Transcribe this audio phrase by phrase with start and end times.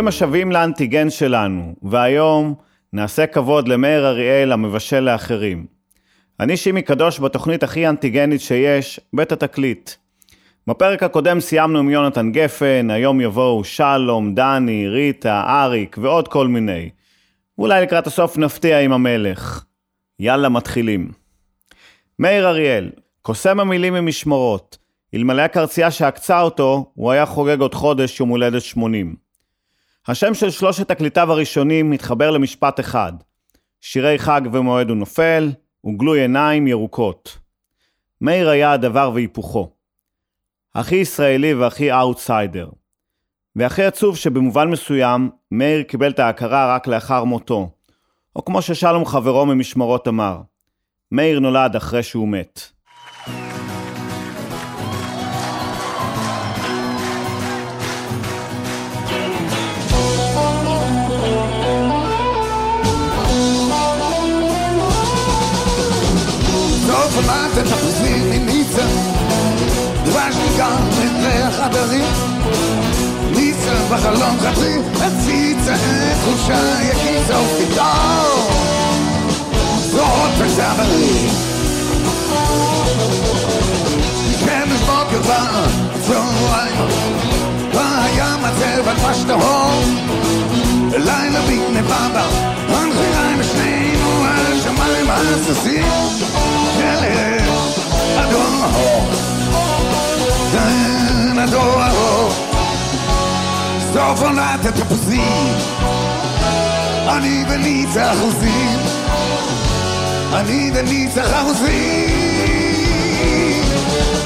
[0.00, 2.54] ברוכים השבים לאנטיגן שלנו, והיום
[2.92, 5.66] נעשה כבוד למאיר אריאל המבשל לאחרים.
[6.40, 9.90] אני שימי קדוש בתוכנית הכי אנטיגנית שיש, בית התקליט.
[10.66, 16.90] בפרק הקודם סיימנו עם יונתן גפן, היום יבואו שלום, דני, ריטה, אריק ועוד כל מיני.
[17.58, 19.64] אולי לקראת הסוף נפתיע עם המלך.
[20.18, 21.10] יאללה, מתחילים.
[22.18, 22.90] מאיר אריאל,
[23.22, 24.78] קוסם המילים ממשמרות.
[25.14, 29.29] אלמלא הקרצייה שעקצה אותו, הוא היה חוגג עוד חודש יום הולדת 80.
[30.08, 33.12] השם של שלושת תקליטיו הראשונים מתחבר למשפט אחד:
[33.80, 35.52] שירי חג ומועד ונופל,
[35.86, 37.38] וגלוי עיניים ירוקות.
[38.20, 39.70] מאיר היה הדבר והיפוכו.
[40.74, 42.68] הכי ישראלי והכי אאוטסיידר.
[43.56, 47.70] והכי עצוב שבמובן מסוים, מאיר קיבל את ההכרה רק לאחר מותו.
[48.36, 50.40] או כמו ששלום חברו ממשמרות אמר,
[51.12, 52.60] מאיר נולד אחרי שהוא מת.
[67.62, 68.82] את החוזים עם ניצה.
[70.04, 70.34] דבש
[71.22, 72.04] בין החדרים
[73.30, 78.50] ניצה בחלום חצי הציצה את חולשה יקיצה ופתאום
[79.90, 81.28] זאת וסברי
[84.40, 85.66] שמש בוקר בא
[86.06, 86.88] צהריים
[87.72, 89.82] והים עצב על פש טהור
[90.92, 92.26] לילה בגנבה בה
[92.68, 93.59] הנחיים שנינו
[95.10, 95.84] השמיים הססים
[103.92, 105.80] סוף עונת התפוזים
[107.20, 108.78] אני וניצח אחוזים.
[110.32, 112.10] אני וניצח אחוזים.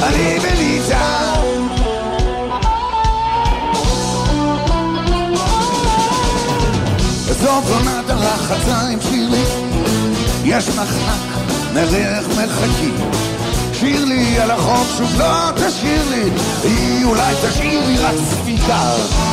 [0.02, 1.34] אני וניצח.
[7.42, 9.63] סוף עונת הרחצה עם שירי
[10.44, 11.20] יש מחנק
[11.74, 12.94] נלך מרחקים.
[13.72, 16.30] שיר לי על החוק שוב לא תשאיר לי.
[16.62, 18.90] היא אולי תשאיר לי רק ספיקה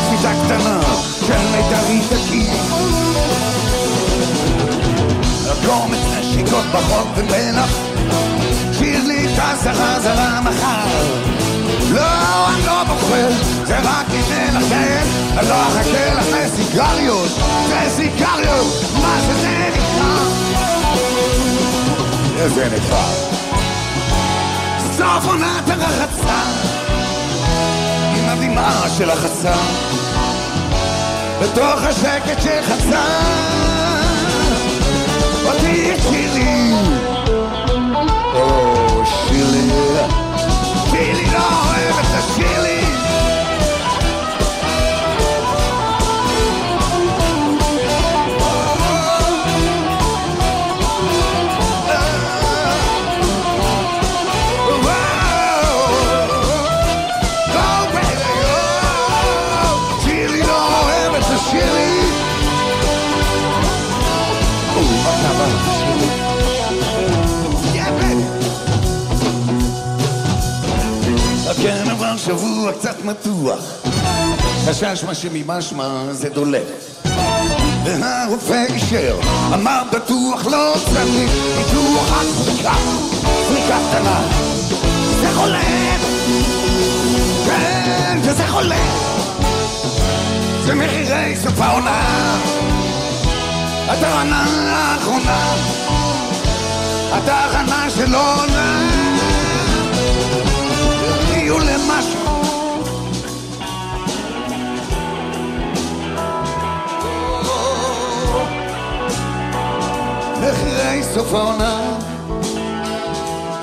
[0.07, 0.79] ספיתה קטנה
[1.27, 2.53] של מיתרי תקים
[5.65, 7.77] קומץ נשיקות בחוק ובנח
[8.77, 10.87] שיר לי טסה חזרה מחר.
[11.91, 13.29] לא, אני לא בוחר,
[13.65, 15.05] זה רק אם לכם.
[15.37, 17.31] אני לא אחכה לך לסיגריות,
[17.67, 20.40] זה סיגריות, מה שזה נקרא
[22.41, 23.03] איזה נקרא.
[24.97, 26.41] סוף עונת הרחצה,
[28.17, 29.53] עם הדמעה של החצה,
[31.41, 33.03] בתוך השקט שחצה,
[73.05, 73.59] מתוח.
[74.65, 76.63] חשש מה שמשמע זה דולק.
[77.83, 79.19] והרופא אישר,
[79.53, 82.73] אמר בטוח לא צריך ניתוח על זריקה,
[83.47, 84.21] זריקה קטנה.
[85.21, 85.61] זה חולה,
[87.45, 89.11] כן, וזה חולה
[90.65, 92.37] זה מחירי סוף העונה.
[93.87, 95.53] התחנה האחרונה.
[97.11, 98.89] התחנה שלא עונה.
[101.31, 102.30] יהיו למשהו
[110.91, 111.97] מחירי סוף העונה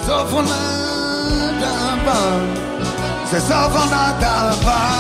[0.07, 2.39] סוף עונת אהבה
[3.31, 4.99] זה סוף עונת אהבה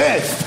[0.00, 0.44] fest.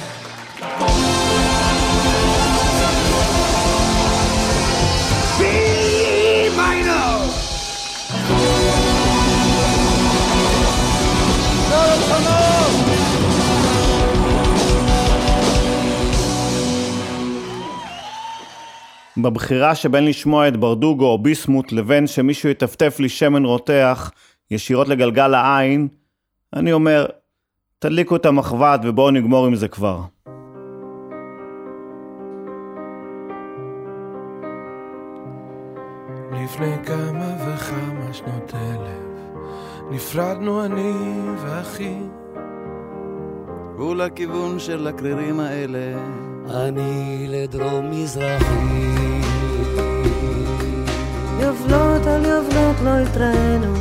[19.18, 24.12] בבחירה שבין לשמוע את ברדוגו או ביסמוט לבין שמישהו יטפטף לי שמן רותח
[24.52, 25.88] ישירות לגלגל העין,
[26.54, 27.06] אני אומר,
[27.84, 30.02] תדליקו את המחבת ובואו נגמור עם זה כבר.
[36.32, 39.40] לפני כמה וכמה שנות אלף
[39.92, 40.94] נפרדנו אני
[41.38, 41.98] ואחי.
[43.78, 46.00] ולכיוון של הקרירים האלה.
[46.50, 48.92] אני לדרום מזרחי.
[51.40, 53.74] יבלות על יבלות לא התראינו.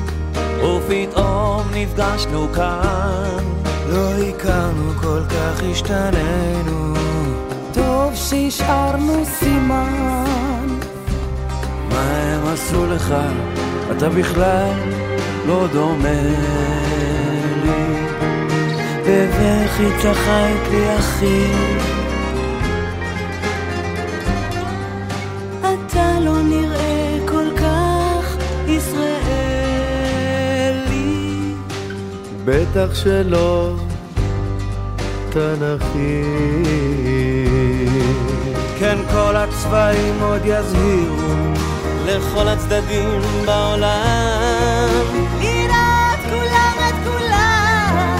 [0.58, 6.94] ופתאום נפגשנו כאן לא הכרנו כל כך השתננו
[7.72, 10.66] טוב שהשארנו סימן.
[11.88, 13.14] מה הם עשו לך?
[13.96, 14.72] אתה בכלל
[15.46, 16.22] לא דומה
[17.64, 18.02] לי.
[19.06, 21.46] בבכי צחק לי אחי
[32.44, 33.74] בטח שלא.
[35.30, 36.22] תנכי
[38.78, 41.32] כן כל הצבעים עוד יזהירו
[42.06, 44.88] לכל הצדדים בעולם.
[45.38, 48.16] נראה את כולם את כולם.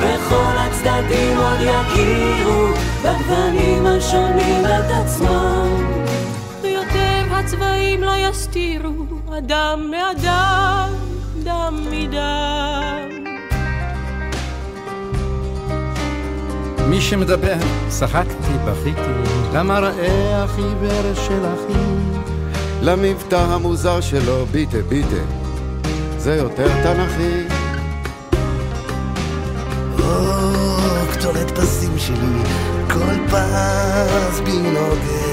[0.00, 2.66] וכל הצדדים עוד יכירו
[3.02, 5.68] בגוונים השונים את עצמם.
[6.62, 9.06] ויותר הצבעים לא יסתירו
[9.38, 10.88] אדם מאדם,
[11.44, 13.01] דם מדם.
[16.92, 17.56] מי שמדבר,
[17.88, 21.78] צחקתי, בכיתי, למראה החיוור של אחי.
[22.82, 25.22] למבטא המוזר שלו, ביטה ביטה,
[26.18, 27.54] זה יותר תנכי.
[29.98, 30.52] או,
[31.12, 32.42] קטורת פסים שלי,
[32.88, 35.32] כל פס בי נוגע.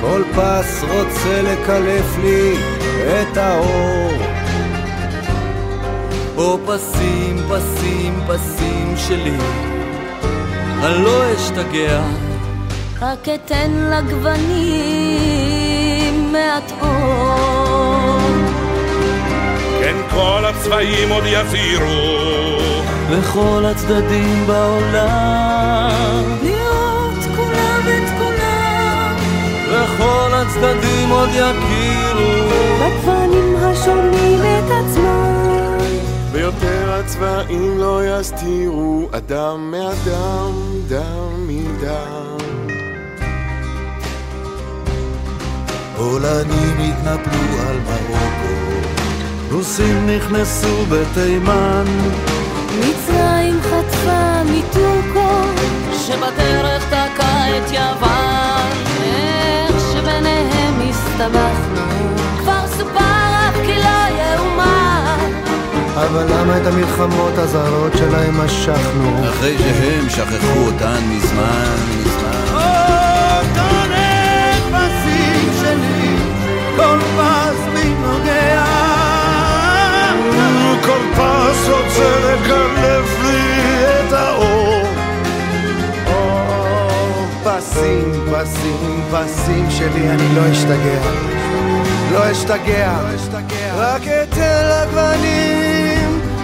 [0.00, 2.56] כל פס רוצה לקלף לי
[3.06, 4.12] את האור.
[6.36, 9.36] או פסים, פסים, פסים שלי,
[10.82, 12.02] אני לא אשתגע.
[13.00, 14.94] רק אתן לגוונים
[16.32, 18.18] מעט אור.
[19.80, 22.34] כן, כל הצבעים עוד יזהירו.
[23.10, 29.14] וכל הצדדים בעולם, לראות כולם את כולם.
[29.70, 32.48] וכל הצדדים עוד יכירו.
[32.80, 35.33] בגוונים השונים את עצמם.
[36.34, 40.52] ויותר הצבעים לא יסתירו אדם מאדם,
[40.88, 42.38] דם מדם.
[45.96, 48.86] פולנים התנפלו על מרוקו,
[49.52, 51.84] רוסים נכנסו בתימן,
[52.78, 55.44] מצרים חטפה מטורקו,
[56.06, 58.70] שבדרך תקע את יוון.
[59.02, 61.73] איך שביניהם הסתבכנו.
[65.94, 69.28] אבל למה את המלחמות הזרות שלהם משכנו?
[69.28, 72.34] אחרי שהם שכחו אותן מזמן, מזמן
[76.76, 78.64] כל פס בי נוגע
[80.86, 84.86] כל פס רוצה לקלף לי את האור.
[87.44, 91.00] פסים, פסים, פסים שלי, אני לא אשתגע.
[92.12, 92.98] לא אשתגע.
[93.76, 95.63] רק אתן לגוונים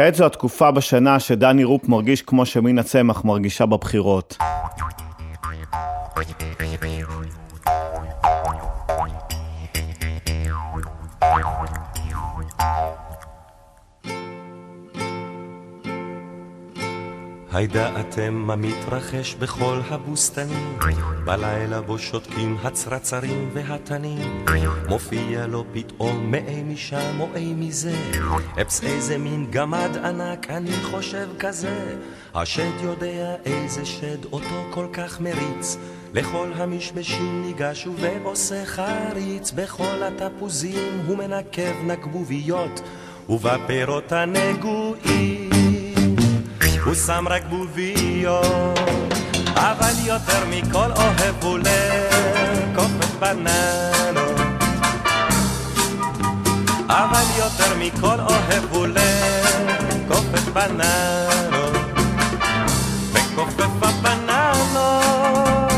[0.00, 4.36] כעת זו התקופה בשנה שדני רופ מרגיש כמו שמינה צמח מרגישה בבחירות.
[17.52, 20.78] הידעתם מה מתרחש בכל הבוסתנים?
[21.24, 24.44] בלילה בו שותקים הצרצרים והתנים.
[24.88, 27.94] מופיע לו פתאום מאי משם או אי מזה.
[28.60, 31.96] אפס איזה מין גמד ענק אני חושב כזה.
[32.34, 35.76] השד יודע איזה שד אותו כל כך מריץ.
[36.14, 39.50] לכל המשבשים ניגש ועושה חריץ.
[39.50, 42.80] בכל התפוזים הוא מנקב נקבוביות.
[43.28, 45.39] ובפירות הנגועים
[46.84, 48.78] הוא שם רק בוביות,
[49.54, 54.40] אבל יותר מכל אוהב הוא לקופת בננות.
[56.88, 61.76] אבל יותר מכל אוהב הוא לקופת בננות.
[63.14, 65.72] מכופף הבננות,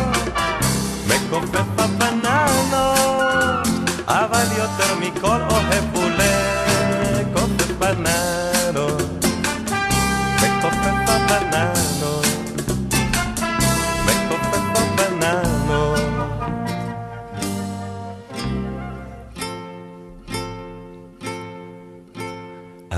[1.06, 2.86] מכופף הבננות,
[4.06, 5.71] אבל יותר מכל אוהב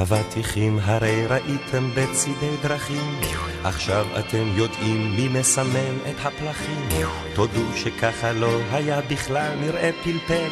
[0.02, 3.20] אבטיחים הרי ראיתם בצידי דרכים,
[3.64, 6.88] עכשיו אתם יודעים מי מסמן את הפלחים.
[7.34, 10.48] תודו שככה לא היה בכלל נראה פלפל,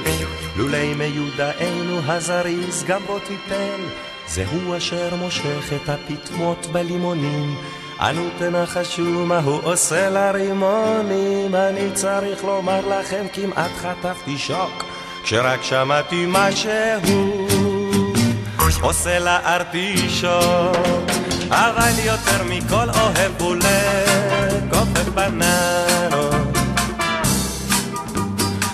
[0.56, 3.80] לולי מיודענו הזריז גם בו טיפל.
[4.26, 7.56] זהו אשר מושך את הפטמות בלימונים,
[8.00, 11.54] אנו תנחשו מה הוא עושה לרימונים.
[11.54, 14.84] אני צריך לומר לכם כמעט חטפתי שוק,
[15.22, 17.31] כשרק שמעתי מה שהוא.
[18.82, 20.76] עושה לארטישוק,
[21.50, 26.34] אבל יותר מכל אוהב הוא לקופף בננות.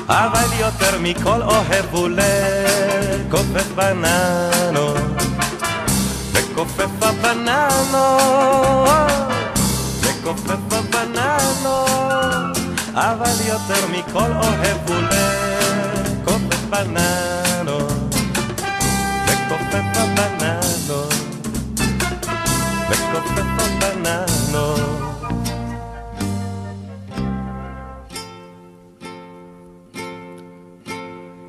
[0.09, 4.97] אבל יותר מכל אוהב הוא לקופף בננות.
[6.35, 8.89] לקופף הבננות,
[10.03, 12.59] לקופף הבננות,
[12.95, 17.28] אבל יותר מכל אוהב הוא לקופף בננות.
[19.49, 21.15] מכופף הבננות,
[22.91, 24.81] מכופף הבננות.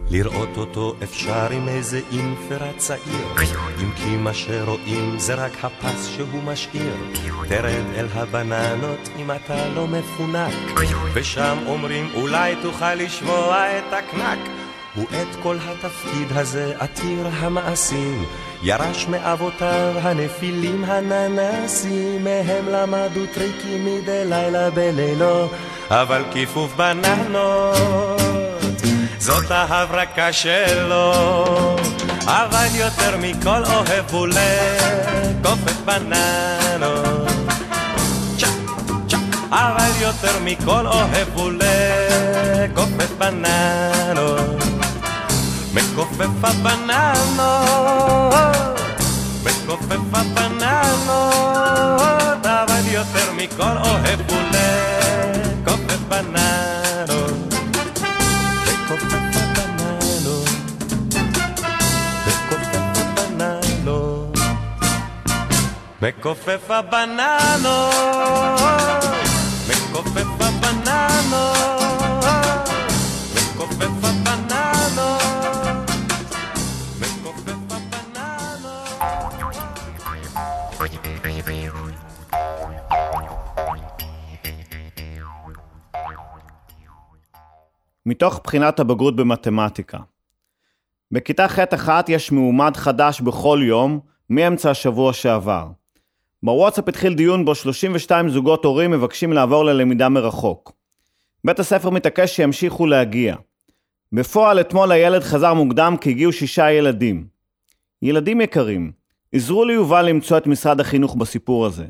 [0.10, 3.28] לראות אותו אפשר עם איזה אינפרה צעיר,
[3.82, 6.96] אם כי מה שרואים זה רק הפס שהוא משאיר.
[7.48, 10.80] תרד אל הבננות אם אתה לא מפונק,
[11.14, 14.69] ושם אומרים אולי תוכל לשמוע את הקנק.
[14.96, 18.26] הוא את כל התפקיד הזה עתיר המעשים,
[18.64, 25.48] ירש מאבותיו הנפילים הננסים, מהם למדו טריקים מדי לילה בלילו,
[25.90, 27.82] אבל כיפוף בננות,
[29.18, 31.76] זאת ההברקה שלו,
[32.26, 37.30] אבל יותר מכל אוהב הוא לקופת בננות.
[39.52, 44.79] אבל יותר מכל אוהב הוא לקופף בננות.
[45.74, 47.54] מכופף הבננות,
[49.44, 51.26] מכופף הבננות,
[52.46, 57.54] אבל יותר מכל אוהב הוא לקופף בננות.
[58.68, 60.50] מכופף הבננות,
[62.28, 64.38] מכופף הבננות,
[66.02, 66.70] מכופף הבננות.
[66.70, 67.94] מכופף הבננות,
[69.70, 70.30] מכופף
[88.10, 89.98] מתוך בחינת הבגרות במתמטיקה.
[91.12, 94.00] בכיתה ח'1 יש מועמד חדש בכל יום,
[94.30, 95.68] מאמצע השבוע שעבר.
[96.44, 100.72] בוואטסאפ התחיל דיון בו 32 זוגות הורים מבקשים לעבור ללמידה מרחוק.
[101.46, 103.36] בית הספר מתעקש שימשיכו להגיע.
[104.12, 107.28] בפועל אתמול הילד חזר מוקדם כי הגיעו שישה ילדים.
[108.02, 108.92] ילדים יקרים,
[109.34, 111.86] עזרו ליובל למצוא את משרד החינוך בסיפור הזה.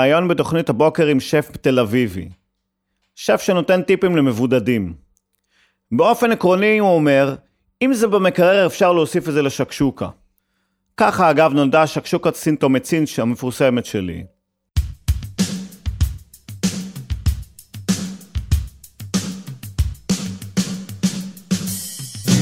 [0.00, 2.28] ראיון בתוכנית הבוקר עם שף תל אביבי.
[3.14, 4.94] שף שנותן טיפים למבודדים.
[5.92, 7.34] באופן עקרוני הוא אומר,
[7.82, 10.08] אם זה במקרר אפשר להוסיף את זה לשקשוקה.
[10.96, 14.24] ככה אגב נולדה שקשוקת סינטומצין המפורסמת שלי.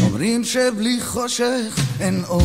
[0.04, 2.42] אומרים שבלי חושך אין אור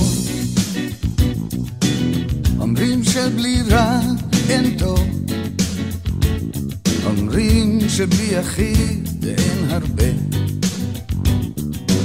[2.60, 4.00] אומרים שבלי רע
[4.50, 5.08] אין טוב.
[7.06, 10.10] אומרים שבלי יחיד אין הרבה.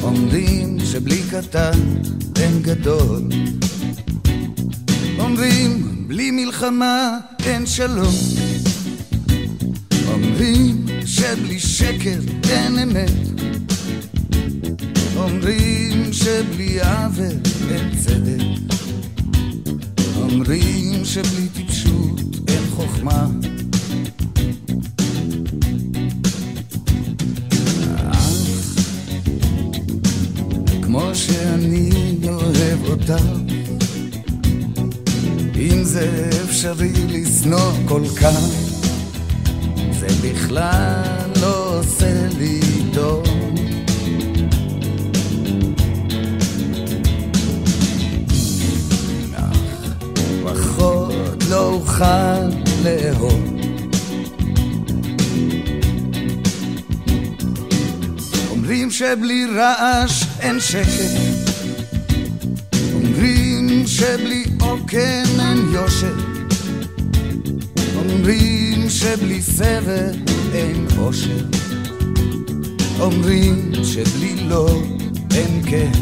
[0.03, 1.81] אומרים שבלי קטן
[2.37, 3.23] אין גדול.
[5.19, 8.15] אומרים בלי מלחמה אין שלום.
[10.13, 12.21] אומרים שבלי שקר
[12.51, 13.13] אין אמת.
[15.17, 17.37] אומרים שבלי עוול
[17.71, 18.75] אין צדק.
[20.17, 22.18] אומרים שבלי טיפשות
[22.79, 23.27] חוכמה.
[28.11, 28.33] אך
[30.83, 31.91] כמו שאני
[32.29, 33.23] אוהב אותך
[35.57, 38.41] אם זה אפשרי לשנוא כל כך
[40.01, 42.61] זה בכלל לא עושה לי
[42.95, 43.25] טוב.
[50.45, 53.55] פחות לא אוכל לאהוב.
[58.51, 61.19] אומרים שבלי רעש אין שקט,
[62.95, 66.15] אומרים שבלי עוקן אין יושר,
[67.97, 70.13] אומרים שבלי סבל
[70.55, 71.45] אין אושר,
[73.01, 74.83] אומרים שבלי לא
[75.35, 75.93] אין כן.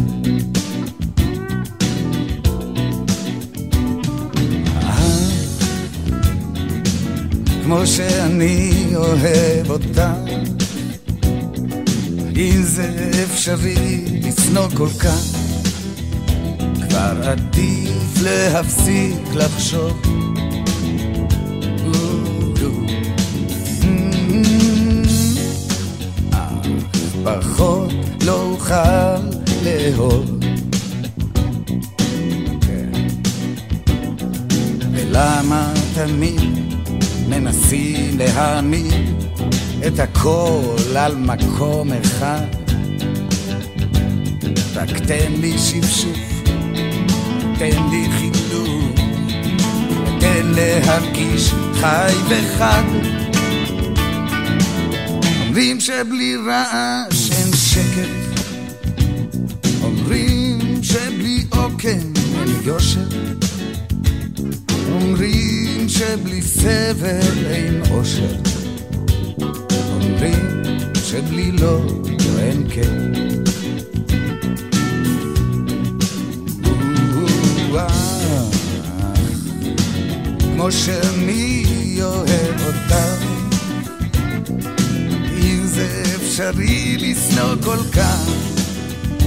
[7.66, 10.14] כמו שאני אוהב אותה
[12.36, 15.20] אם זה אפשרי לשנוא כל כך
[16.88, 20.02] כבר עדיף להפסיק לחשוב.
[27.24, 27.92] פחות
[28.24, 29.16] לא אוכל
[29.64, 30.40] לאהוב.
[34.92, 36.65] ולמה תמיד
[37.28, 39.14] מנסים להעמיד
[39.86, 42.46] את הכל על מקום אחד.
[44.74, 46.42] רק תן לי שפשוף,
[47.58, 49.00] תן לי חילוק,
[50.20, 52.82] תן להרגיש חי וחד.
[55.46, 58.42] אומרים שבלי רעש אין שקט,
[59.82, 63.45] אומרים שבלי עוקן אין יושר.
[65.02, 68.36] אומרים שבלי סבל אין אושר.
[70.00, 70.62] אומרים
[70.94, 71.80] שבלי לא
[72.38, 73.12] אין כן.
[80.54, 81.64] כמו שאני
[82.02, 82.94] אוהב אותך
[85.42, 88.28] אם זה אפשרי לשנוא כל כך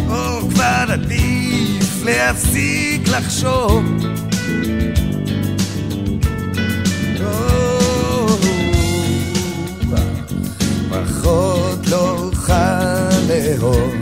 [0.09, 3.83] או כבר עדיף להפסיק לחשוב
[11.29, 12.53] פחות לא אוכל
[13.27, 13.93] לאהוב.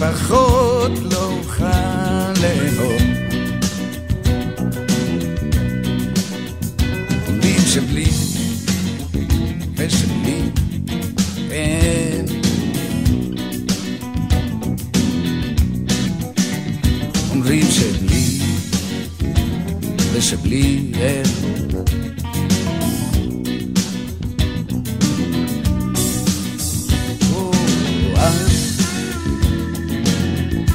[0.00, 0.57] פחות
[20.48, 21.24] ושבלי אין.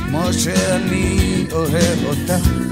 [0.08, 2.62] כמו שאני אוהב אותך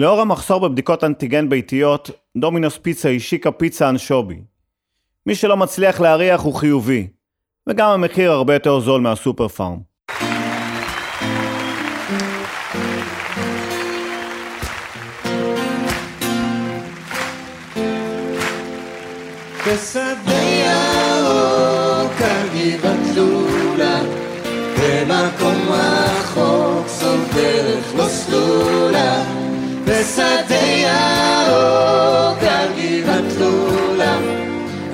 [0.00, 4.40] לאור המחסור בבדיקות אנטיגן ביתיות, דומינוס פיצה השיקה פיצה אנשובי.
[5.26, 7.06] מי שלא מצליח להריח הוא חיובי,
[7.66, 9.78] וגם המחיר הרבה יותר זול מהסופר פארם.
[19.66, 24.00] בשדה ירוק על גבעת לולה
[24.78, 29.39] במקום רחוק סוף דרך לא סלולה
[29.90, 34.18] בשדה ירוק על גבעת לולה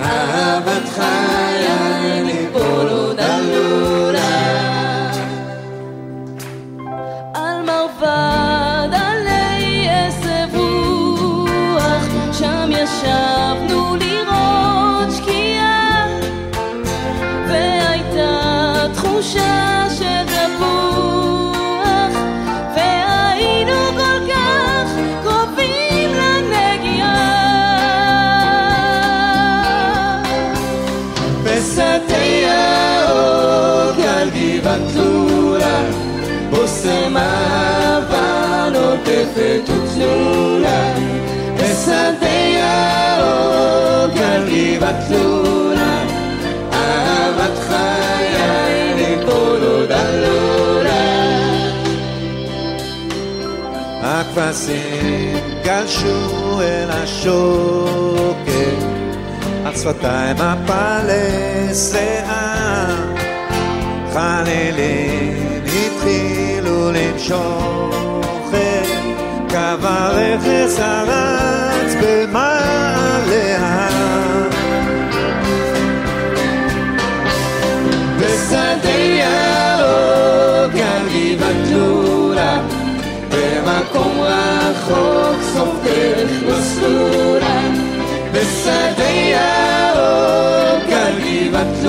[0.01, 2.46] אהבת חיי
[54.37, 58.47] הכבשים גלשו אל השוקת
[59.65, 62.95] על שפתיים מפלי שיער
[64.13, 74.56] חלילים התחילו למשוך את קו הרכס הרץ במעלה ההר
[78.47, 82.61] בשדה ירוק על גבעת לולה
[83.31, 87.61] במקום רחוק סוף דרך לא סלולה
[88.33, 91.85] בשדה ירוק על גבעת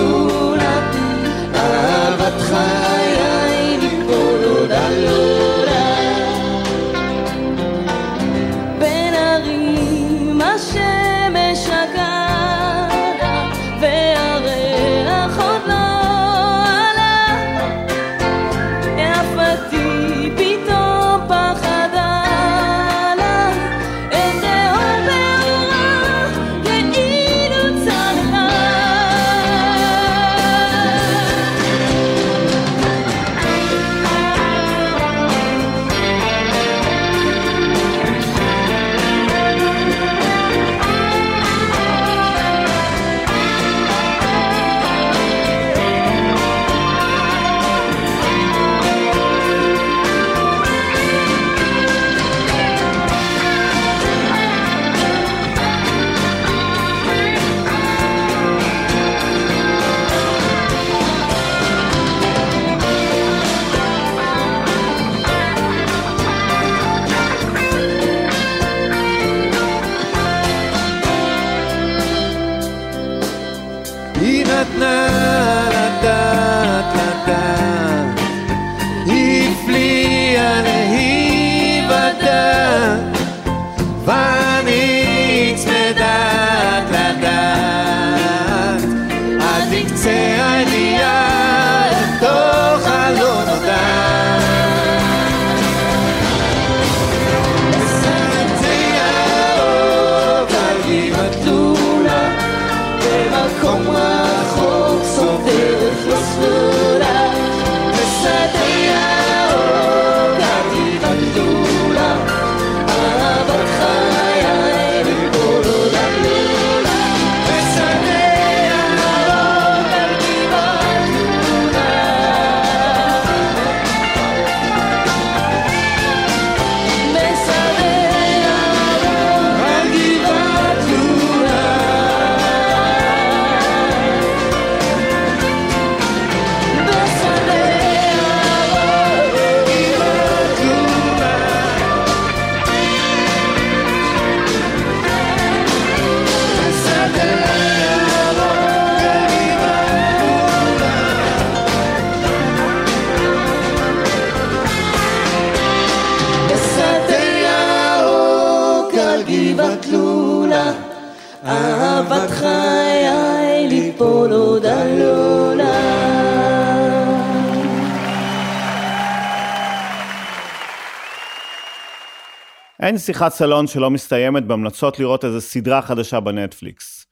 [173.08, 177.06] שיחת סלון שלא מסתיימת בהמלצות לראות איזה סדרה חדשה בנטפליקס.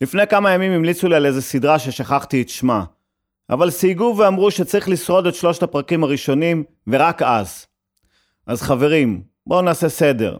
[0.00, 2.84] לפני כמה ימים המליצו לי על איזה סדרה ששכחתי את שמה.
[3.50, 7.66] אבל סייגו ואמרו שצריך לשרוד את שלושת הפרקים הראשונים, ורק אז.
[8.46, 10.36] אז חברים, בואו נעשה סדר.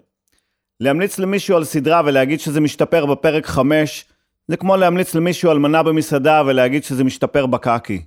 [0.80, 4.04] להמליץ למישהו על סדרה ולהגיד שזה משתפר בפרק 5,
[4.48, 8.02] זה כמו להמליץ למישהו על מנה במסעדה ולהגיד שזה משתפר בקקי.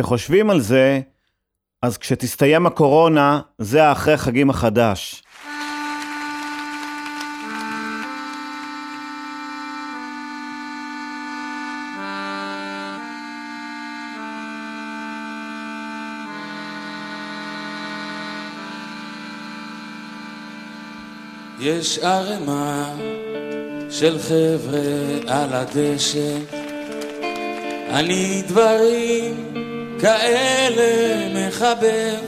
[0.00, 1.00] כשחושבים על זה,
[1.82, 5.22] אז כשתסתיים הקורונה, זה האחרי חגים החדש.
[21.60, 22.94] יש ערימה
[23.90, 24.80] של חבר'ה
[25.26, 26.36] על הדשא,
[27.90, 29.69] אני דברים
[30.00, 32.20] כאלה מחבב,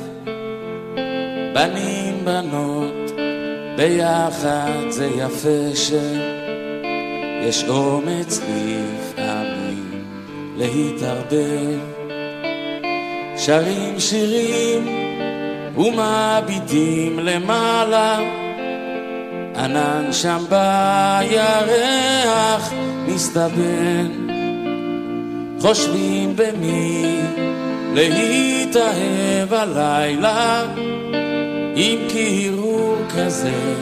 [1.54, 3.10] בנים בנות,
[3.76, 10.04] ביחד זה יפה שיש אומץ לפעמים
[10.56, 11.78] להתערבב.
[13.36, 14.86] שרים שירים
[15.76, 18.18] ומביטים למעלה,
[19.56, 22.72] ענן שם בירח
[23.06, 24.31] מסתבן.
[25.62, 27.20] חושבים במי
[27.94, 30.64] להתאהב הלילה,
[31.76, 33.74] אם כי הרהור כזה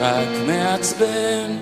[0.00, 1.56] רק מעצבן.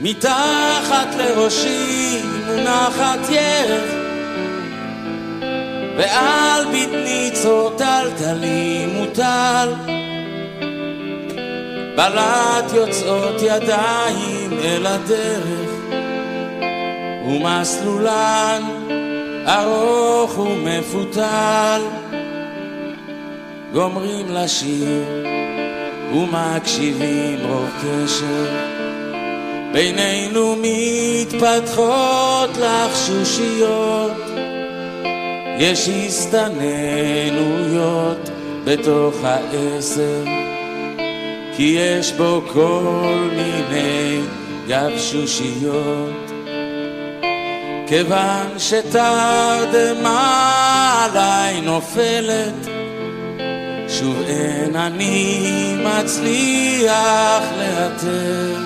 [0.00, 3.92] מתחת לראשי מונחת ירך,
[5.96, 7.30] ועל בטני
[7.78, 10.01] טלטלים מוטל.
[11.96, 15.70] בלט יוצאות ידיים אל הדרך,
[17.26, 18.62] ומסלולן
[19.46, 21.82] ארוך ומפותל.
[23.72, 25.04] גומרים לשיר
[26.14, 28.46] ומקשיבים רוב קשר.
[29.72, 34.12] בינינו מתפתחות לחשושיות,
[35.58, 37.10] יש הסתננויות
[38.64, 40.51] בתוך העשר.
[41.56, 44.20] כי יש בו כל מיני
[44.68, 46.32] גבשושיות.
[47.86, 50.18] כיוון שתרדמה
[51.04, 52.66] עליי נופלת,
[53.88, 58.56] שוב אין אני מצליח לאתר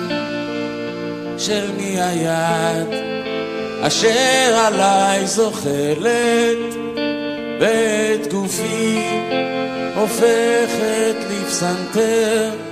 [1.37, 2.87] של מי היד
[3.81, 6.75] אשר עליי זוחלת
[7.59, 8.99] ואת גופי
[9.95, 12.66] הופכת לפסנתר.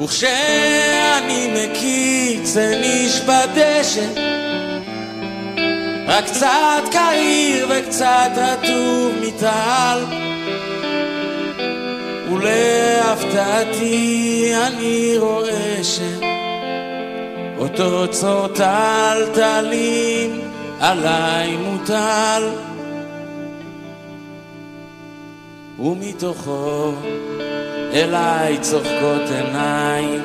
[0.00, 4.06] וכשאני מקיץ וניש בדשא
[6.06, 10.04] רק קצת קריר וקצת רטוב מטל
[12.32, 13.72] ולהפתעתי
[14.66, 15.80] אני רואה
[17.58, 20.40] שאותו צור טלטלים
[20.80, 22.48] עליי מוטל.
[25.78, 26.92] ומתוכו
[27.94, 30.22] אליי צוחקות עיניים,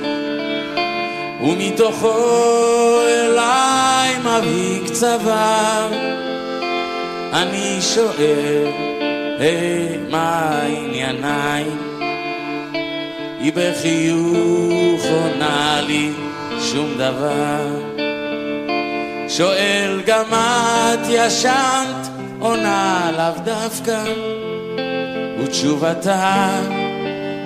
[1.41, 5.89] ומתוכו אליי מבהיק צוואר.
[7.33, 8.67] אני שואל,
[9.39, 11.63] היי, מה ענייניי?
[13.39, 16.11] היא בחיוך עונה לי
[16.59, 17.81] שום דבר.
[19.29, 22.09] שואל גם את ישנת,
[22.39, 24.03] עונה לאו דווקא,
[25.39, 26.59] ותשובתה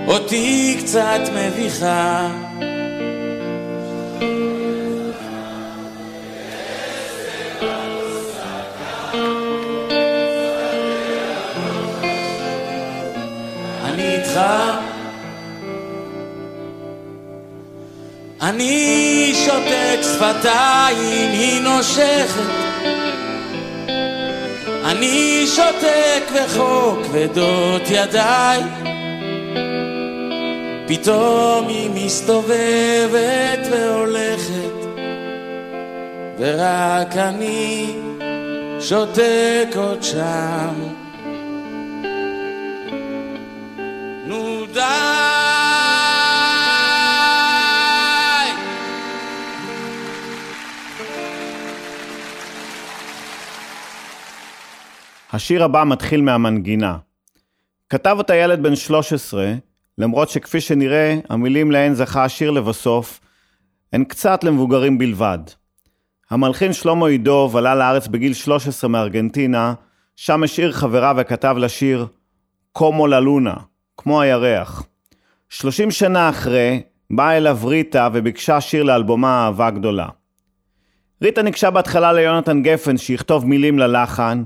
[0.08, 2.28] אותי קצת מביכה.
[13.84, 14.40] אני איתך.
[18.42, 22.70] אני שותק שפתיים, היא נושכת.
[24.86, 28.62] אני שותק וכה כבדות ידיי
[30.90, 34.74] פתאום היא מסתובבת והולכת,
[36.40, 37.96] ורק אני
[38.80, 40.74] שותק עוד שם.
[44.26, 44.80] נו די!
[55.34, 56.98] השיר הבא מתחיל מהמנגינה.
[57.90, 59.54] כתב אותה ילד בן 13,
[60.00, 63.20] למרות שכפי שנראה, המילים להן זכה השיר לבסוף,
[63.94, 65.40] הן קצת למבוגרים בלבד.
[66.30, 69.74] המלחין שלמה עידוב עלה לארץ בגיל 13 מארגנטינה,
[70.16, 72.08] שם השאיר חברה וכתב לשיר
[72.72, 73.54] קומו ללונה,
[73.98, 74.84] כמו הירח.
[75.50, 76.82] 30 שנה אחרי,
[77.12, 80.08] באה אליו ריטה וביקשה שיר לאלבומה אהבה גדולה.
[81.24, 84.44] ריטה ניגשה בהתחלה ליונתן גפן שיכתוב מילים ללחן,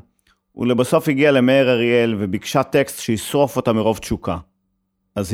[0.55, 4.37] ולבסוף הגיעה למאיר אריאל וביקשה טקסט שישרוף אותה מרוב תשוקה.
[5.15, 5.33] אז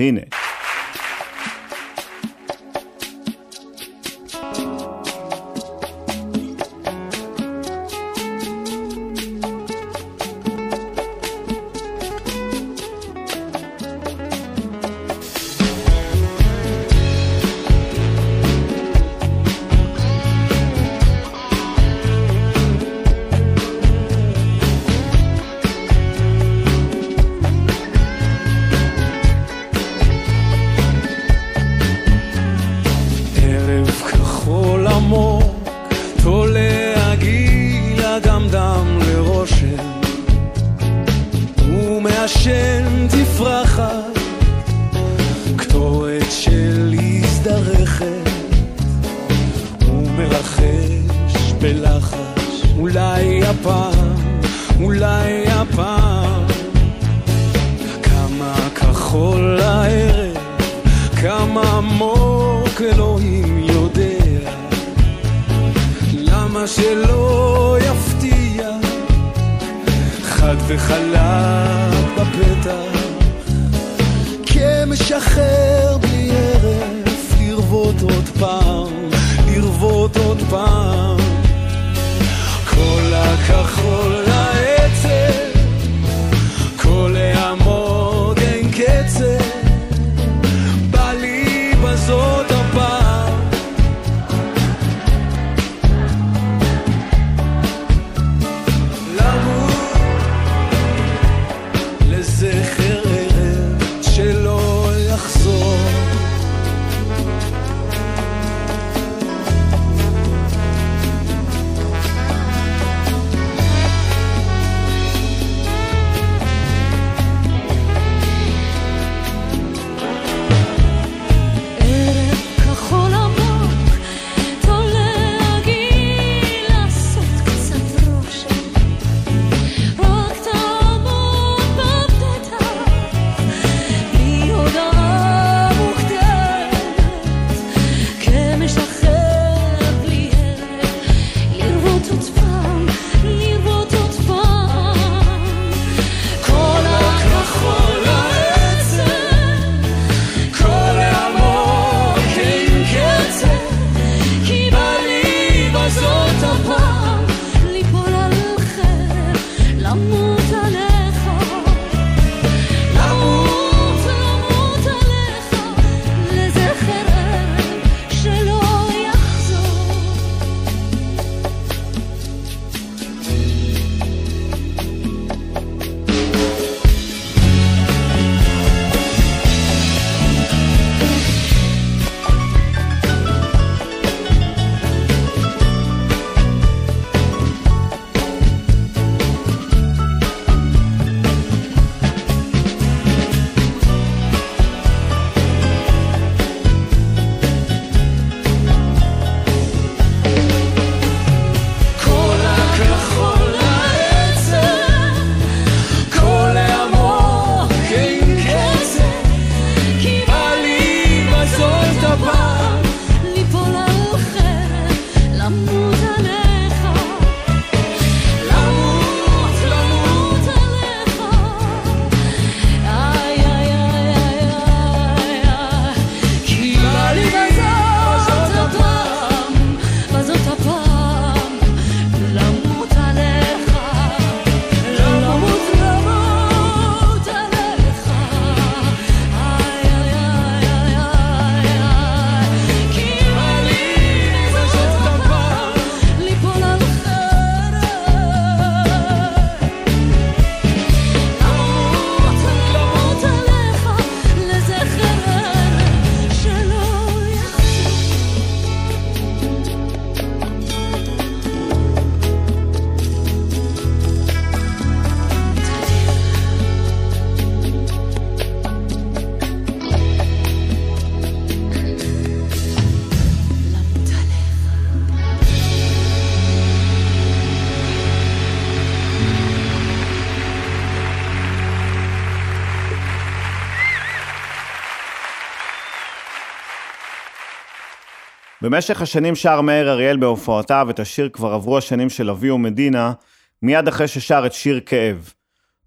[288.72, 293.14] במשך השנים שר מאיר אריאל בהופעותיו את השיר "כבר עברו השנים של אבי ומדינה",
[293.62, 295.34] מיד אחרי ששר את שיר כאב.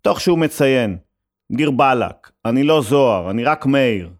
[0.00, 0.96] תוך שהוא מציין,
[1.52, 4.10] דיר באלק, אני לא זוהר, אני רק מאיר.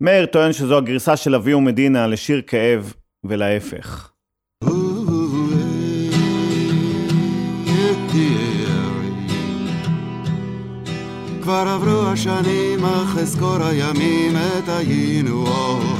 [0.00, 4.10] מאיר טוען שזו הגרסה של אבי ומדינה לשיר כאב, ולהפך.
[11.42, 15.95] כבר עברו השנים, אך אזכור הימים, עת היינו אוהבים.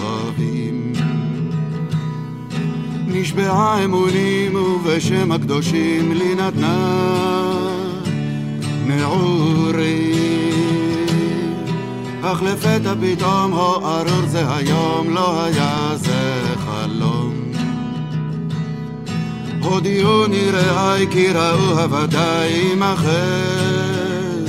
[3.27, 7.13] נשבעה אמונים, ובשם הקדושים לי נתנה
[8.87, 10.37] נעורים.
[12.23, 17.53] אך לפתע פתאום, הו ארור זה היום, לא היה זה חלום.
[19.63, 24.45] הודיעוני רעי כי ראו הוודאי אחר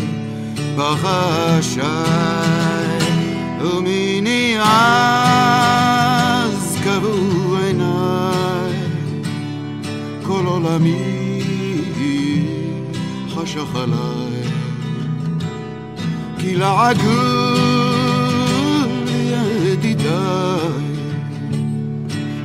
[0.78, 1.88] בחשאי,
[3.62, 4.58] ומיני
[10.48, 11.42] כל עולמי
[13.30, 14.44] חשך עליי,
[16.40, 17.02] כי לעגו
[19.64, 20.88] ידידיי,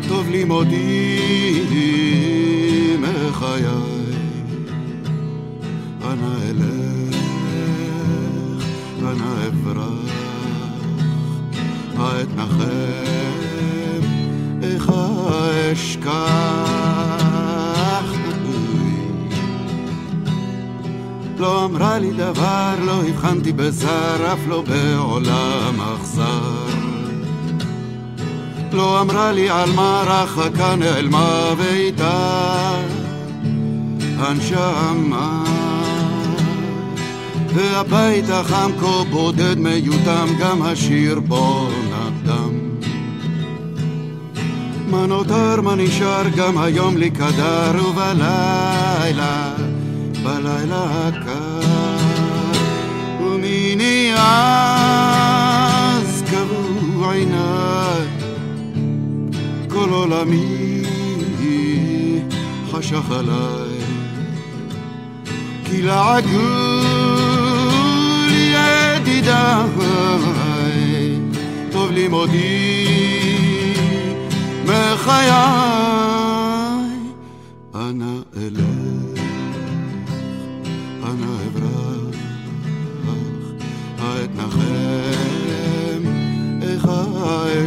[0.09, 1.19] טוב לימודי
[2.99, 3.65] מחיי,
[6.05, 7.17] אנא אלך,
[9.03, 10.13] אנא אברח,
[11.97, 14.03] העת נחם,
[14.63, 14.93] איך
[15.73, 17.22] אשכח.
[21.43, 26.67] לא אמרה לי דבר, לא הבחנתי בזר, אף לא בעולם אכזר.
[28.73, 32.75] לא אמרה לי על מה רחקה נעלמה ואיתה
[34.19, 35.45] הנשמה.
[37.55, 42.51] והבית החם כה בודד מיותם, גם השיר בו נדם.
[44.91, 49.55] מה נותר, מה נשאר, גם היום לי קדר, ובלילה,
[50.23, 51.61] בלילה הקר,
[53.21, 55.03] ומיני אז
[56.31, 58.07] קבעו עיניי,
[59.69, 60.83] כל עולמי
[62.73, 63.79] חשך עליי,
[65.65, 66.39] כי לעגו
[68.29, 69.69] לי ידידיי,
[71.73, 72.87] טוב לימודי
[74.65, 75.31] מחיי,
[77.75, 78.72] אנא אלך,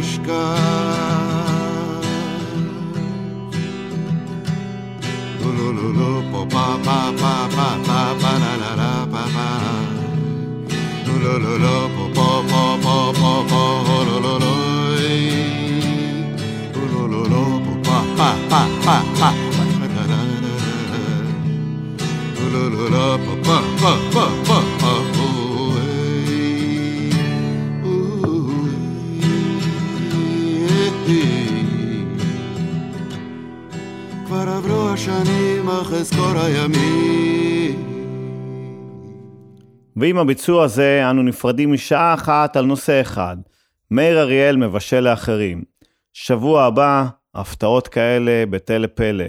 [0.00, 0.96] אשכח.
[5.44, 9.22] לא לא לא לא פה פה פה פה פה פה פה לה לה לה פה
[9.34, 9.48] פה
[11.06, 14.56] לא לא לא פה פה פה פה פה פה לא לא לא
[22.52, 23.56] לא לא לא פה
[24.12, 24.75] פה פה
[35.08, 37.86] השנים אך אזכור הימים
[39.96, 43.36] ועם הביצוע הזה אנו נפרדים משעה אחת על נושא אחד,
[43.90, 45.62] מאיר אריאל מבשל לאחרים.
[46.12, 49.24] שבוע הבא, הפתעות כאלה בתל פלא.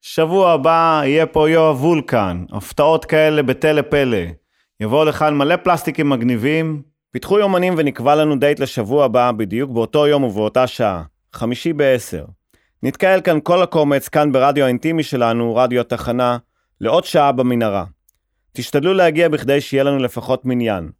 [0.00, 4.24] שבוע הבא יהיה פה יואב וולקן, הפתעות כאלה בתל פלא.
[4.80, 6.82] יבואו לכאן מלא פלסטיקים מגניבים.
[7.12, 11.02] פיתחו יומנים ונקבע לנו דייט לשבוע הבא, בדיוק באותו יום ובאותה שעה,
[11.32, 12.24] חמישי בעשר.
[12.82, 16.38] נתקהל כאן כל הקומץ, כאן ברדיו האינטימי שלנו, רדיו התחנה,
[16.80, 17.84] לעוד שעה במנהרה.
[18.52, 20.90] תשתדלו להגיע בכדי שיהיה לנו לפחות מניין.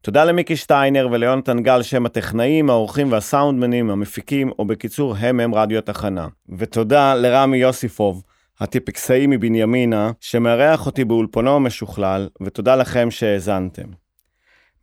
[0.00, 5.80] תודה למיקי שטיינר וליונתן גל שהם הטכנאים, העורכים והסאונדמנים, המפיקים, או בקיצור הם הם רדיו
[5.80, 6.28] תחנה.
[6.58, 8.22] ותודה לרמי יוסיפוב,
[8.60, 13.86] הטיפקסאי מבנימינה, שמארח אותי באולפנו המשוכלל, ותודה לכם שהאזנתם.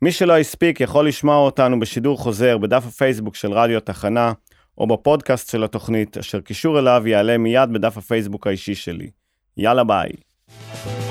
[0.02, 4.32] מי שלא הספיק יכול לשמוע אותנו בשידור חוזר בדף הפייסבוק של רדיו תחנה,
[4.78, 9.10] או בפודקאסט של התוכנית, אשר קישור אליו יעלה מיד בדף הפייסבוק האישי שלי.
[9.56, 10.10] יאללה ביי.
[10.48, 11.05] thank you